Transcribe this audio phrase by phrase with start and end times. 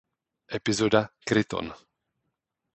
[0.59, 1.71] Epizoda "Kryton"